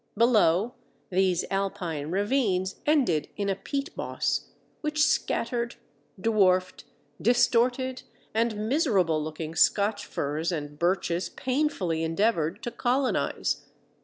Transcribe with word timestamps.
Below, 0.17 0.73
these 1.11 1.45
alpine 1.51 2.09
ravines 2.09 2.77
ended 2.87 3.29
in 3.37 3.49
a 3.49 3.55
peat 3.55 3.95
moss, 3.95 4.47
which 4.81 5.05
scattered, 5.05 5.75
dwarfed, 6.19 6.85
distorted, 7.21 8.01
and 8.33 8.67
miserable 8.67 9.21
looking 9.23 9.53
Scotch 9.53 10.07
Firs 10.07 10.51
and 10.51 10.79
Birches 10.79 11.29
painfully 11.29 12.01
endeavoured 12.01 12.63
to 12.63 12.71
colonize. 12.71 13.67